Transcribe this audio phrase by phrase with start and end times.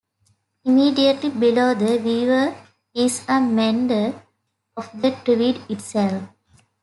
[0.65, 2.55] Immediately below the viewer
[2.91, 4.19] is a meander
[4.75, 6.23] of the Tweed itself.